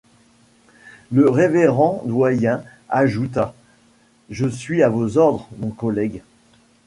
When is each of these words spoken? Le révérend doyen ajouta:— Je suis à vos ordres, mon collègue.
Le 1.11 1.29
révérend 1.29 2.01
doyen 2.07 2.63
ajouta:— 2.89 3.53
Je 4.31 4.47
suis 4.47 4.81
à 4.81 4.89
vos 4.89 5.19
ordres, 5.19 5.47
mon 5.59 5.69
collègue. 5.69 6.23